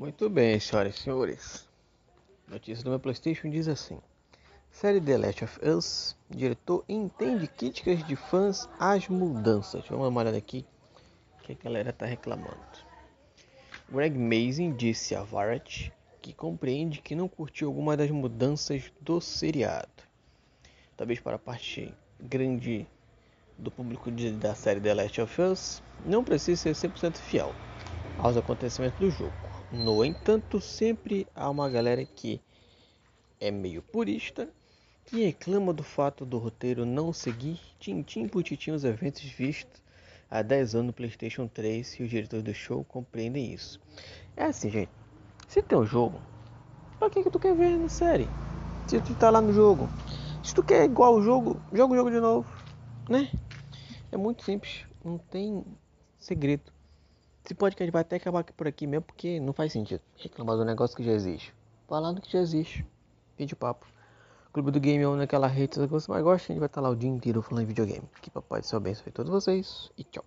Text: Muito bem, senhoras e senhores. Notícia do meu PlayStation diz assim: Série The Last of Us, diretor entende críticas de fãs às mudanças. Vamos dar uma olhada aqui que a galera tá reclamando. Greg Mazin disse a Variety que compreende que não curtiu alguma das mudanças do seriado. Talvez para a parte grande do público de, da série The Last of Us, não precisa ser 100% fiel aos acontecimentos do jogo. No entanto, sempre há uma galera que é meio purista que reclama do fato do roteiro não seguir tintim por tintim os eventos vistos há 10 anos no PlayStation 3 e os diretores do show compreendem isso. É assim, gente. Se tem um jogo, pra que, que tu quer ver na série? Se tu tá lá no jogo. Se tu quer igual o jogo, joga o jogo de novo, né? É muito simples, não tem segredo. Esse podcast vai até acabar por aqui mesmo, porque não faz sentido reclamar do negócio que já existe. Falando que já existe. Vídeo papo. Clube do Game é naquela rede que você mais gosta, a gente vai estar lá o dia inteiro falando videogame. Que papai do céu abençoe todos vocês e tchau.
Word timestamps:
Muito 0.00 0.30
bem, 0.30 0.58
senhoras 0.58 0.94
e 0.94 0.98
senhores. 0.98 1.68
Notícia 2.48 2.82
do 2.82 2.88
meu 2.88 2.98
PlayStation 2.98 3.50
diz 3.50 3.68
assim: 3.68 3.98
Série 4.70 4.98
The 4.98 5.18
Last 5.18 5.44
of 5.44 5.60
Us, 5.62 6.16
diretor 6.30 6.82
entende 6.88 7.46
críticas 7.46 8.02
de 8.06 8.16
fãs 8.16 8.66
às 8.78 9.08
mudanças. 9.08 9.86
Vamos 9.88 10.04
dar 10.04 10.08
uma 10.08 10.20
olhada 10.22 10.38
aqui 10.38 10.64
que 11.42 11.52
a 11.52 11.56
galera 11.62 11.92
tá 11.92 12.06
reclamando. 12.06 12.56
Greg 13.90 14.16
Mazin 14.16 14.72
disse 14.72 15.14
a 15.14 15.22
Variety 15.22 15.92
que 16.22 16.32
compreende 16.32 17.02
que 17.02 17.14
não 17.14 17.28
curtiu 17.28 17.68
alguma 17.68 17.94
das 17.94 18.10
mudanças 18.10 18.90
do 19.02 19.20
seriado. 19.20 20.02
Talvez 20.96 21.20
para 21.20 21.36
a 21.36 21.38
parte 21.38 21.94
grande 22.18 22.86
do 23.58 23.70
público 23.70 24.10
de, 24.10 24.30
da 24.30 24.54
série 24.54 24.80
The 24.80 24.94
Last 24.94 25.20
of 25.20 25.42
Us, 25.42 25.82
não 26.06 26.24
precisa 26.24 26.72
ser 26.72 26.88
100% 26.88 27.18
fiel 27.18 27.54
aos 28.18 28.38
acontecimentos 28.38 28.98
do 28.98 29.10
jogo. 29.10 29.49
No 29.72 30.04
entanto, 30.04 30.60
sempre 30.60 31.28
há 31.32 31.48
uma 31.48 31.70
galera 31.70 32.04
que 32.04 32.40
é 33.38 33.52
meio 33.52 33.80
purista 33.80 34.48
que 35.04 35.24
reclama 35.24 35.72
do 35.72 35.84
fato 35.84 36.26
do 36.26 36.38
roteiro 36.38 36.84
não 36.84 37.12
seguir 37.12 37.60
tintim 37.78 38.26
por 38.26 38.42
tintim 38.42 38.72
os 38.72 38.82
eventos 38.82 39.22
vistos 39.22 39.80
há 40.28 40.42
10 40.42 40.74
anos 40.74 40.86
no 40.88 40.92
PlayStation 40.92 41.46
3 41.46 42.00
e 42.00 42.02
os 42.02 42.10
diretores 42.10 42.44
do 42.44 42.52
show 42.52 42.82
compreendem 42.82 43.52
isso. 43.52 43.80
É 44.36 44.44
assim, 44.44 44.70
gente. 44.70 44.90
Se 45.46 45.62
tem 45.62 45.78
um 45.78 45.86
jogo, 45.86 46.20
pra 46.98 47.08
que, 47.08 47.22
que 47.22 47.30
tu 47.30 47.38
quer 47.38 47.54
ver 47.54 47.78
na 47.78 47.88
série? 47.88 48.28
Se 48.88 49.00
tu 49.00 49.14
tá 49.14 49.30
lá 49.30 49.40
no 49.40 49.52
jogo. 49.52 49.88
Se 50.42 50.52
tu 50.52 50.64
quer 50.64 50.84
igual 50.84 51.14
o 51.14 51.22
jogo, 51.22 51.60
joga 51.72 51.94
o 51.94 51.96
jogo 51.96 52.10
de 52.10 52.18
novo, 52.18 52.48
né? 53.08 53.30
É 54.10 54.16
muito 54.16 54.42
simples, 54.42 54.84
não 55.04 55.16
tem 55.16 55.64
segredo. 56.18 56.72
Esse 57.44 57.54
podcast 57.54 57.90
vai 57.90 58.02
até 58.02 58.16
acabar 58.16 58.44
por 58.44 58.66
aqui 58.68 58.86
mesmo, 58.86 59.02
porque 59.02 59.40
não 59.40 59.52
faz 59.52 59.72
sentido 59.72 60.00
reclamar 60.16 60.56
do 60.56 60.64
negócio 60.64 60.96
que 60.96 61.02
já 61.02 61.12
existe. 61.12 61.54
Falando 61.88 62.20
que 62.20 62.30
já 62.30 62.40
existe. 62.40 62.86
Vídeo 63.36 63.56
papo. 63.56 63.86
Clube 64.52 64.70
do 64.70 64.80
Game 64.80 65.02
é 65.02 65.16
naquela 65.16 65.46
rede 65.46 65.78
que 65.78 65.86
você 65.86 66.10
mais 66.10 66.24
gosta, 66.24 66.46
a 66.46 66.48
gente 66.52 66.58
vai 66.58 66.66
estar 66.66 66.80
lá 66.80 66.90
o 66.90 66.96
dia 66.96 67.08
inteiro 67.08 67.40
falando 67.40 67.66
videogame. 67.66 68.08
Que 68.20 68.30
papai 68.30 68.60
do 68.60 68.66
céu 68.66 68.78
abençoe 68.78 69.12
todos 69.12 69.30
vocês 69.30 69.90
e 69.96 70.04
tchau. 70.04 70.24